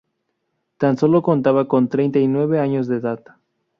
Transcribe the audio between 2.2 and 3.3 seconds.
nueve años de edad.